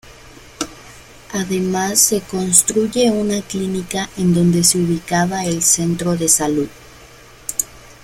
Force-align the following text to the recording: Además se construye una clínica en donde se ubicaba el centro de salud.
Además 1.31 1.99
se 1.99 2.21
construye 2.21 3.11
una 3.11 3.39
clínica 3.43 4.09
en 4.17 4.33
donde 4.33 4.63
se 4.63 4.79
ubicaba 4.79 5.45
el 5.45 5.61
centro 5.61 6.17
de 6.17 6.27
salud. 6.27 6.67